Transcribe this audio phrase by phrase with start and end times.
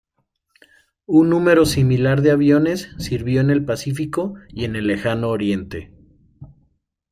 [1.05, 5.91] Un número similar de aviones sirvió en el Pacífico y en el Lejano Oriente.